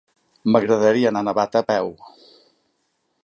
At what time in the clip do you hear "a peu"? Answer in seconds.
1.63-1.93